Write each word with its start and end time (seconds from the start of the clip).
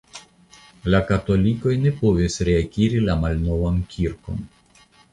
La 0.93 1.01
katolikoj 1.11 1.75
ne 1.83 1.93
povis 2.01 2.39
reakiri 2.51 3.05
la 3.07 3.19
malnovan 3.23 3.81
kirkon. 3.97 4.47